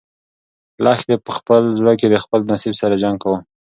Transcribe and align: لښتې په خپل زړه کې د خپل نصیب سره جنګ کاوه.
لښتې 0.83 1.15
په 1.25 1.31
خپل 1.37 1.61
زړه 1.79 1.93
کې 1.99 2.07
د 2.09 2.15
خپل 2.23 2.39
نصیب 2.51 2.73
سره 2.81 2.99
جنګ 3.03 3.17
کاوه. 3.21 3.39